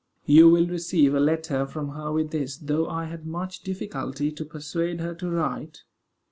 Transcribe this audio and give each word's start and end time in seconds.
You 0.25 0.49
will 0.49 0.65
receive 0.65 1.13
a 1.13 1.19
letter 1.19 1.67
from 1.67 1.89
her 1.89 2.11
with 2.11 2.31
this, 2.31 2.57
though 2.57 2.89
I 2.89 3.05
had 3.05 3.27
much 3.27 3.59
difficulty 3.61 4.31
to 4.31 4.43
persuade 4.43 4.99
her 4.99 5.13
to 5.13 5.29
write. 5.29 5.83